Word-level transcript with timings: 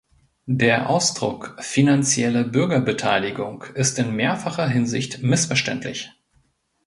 Der 0.47 0.89
Ausdruck 0.89 1.57
"Finanzielle 1.59 2.43
Bürgerbeteiligung" 2.43 3.65
ist 3.75 3.99
in 3.99 4.15
mehrfacher 4.15 4.67
Hinsicht 4.67 5.21
missverständlich. 5.21 6.11